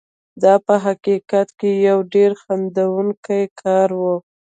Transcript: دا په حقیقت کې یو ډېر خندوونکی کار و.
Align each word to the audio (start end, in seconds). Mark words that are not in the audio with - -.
دا 0.43 0.53
په 0.65 0.75
حقیقت 0.85 1.47
کې 1.59 1.69
یو 1.87 1.97
ډېر 2.13 2.31
خندوونکی 2.41 3.43
کار 3.61 3.89
و. 4.01 4.03